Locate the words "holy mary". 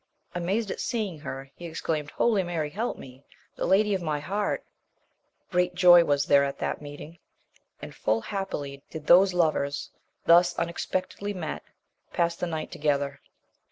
2.09-2.71